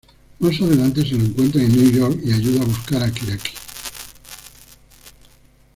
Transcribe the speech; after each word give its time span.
Más 0.39 0.59
adelante 0.59 1.03
se 1.03 1.11
lo 1.13 1.25
encuentran 1.25 1.65
en 1.65 1.75
New 1.75 1.91
York 1.91 2.19
y 2.23 2.33
ayuda 2.33 2.63
a 2.63 2.65
buscar 2.65 3.03
a 3.03 3.11
Kirari. 3.11 3.41